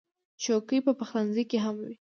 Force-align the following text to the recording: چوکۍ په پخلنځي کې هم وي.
چوکۍ 0.43 0.79
په 0.85 0.91
پخلنځي 0.99 1.43
کې 1.49 1.57
هم 1.65 1.75
وي. 1.85 1.95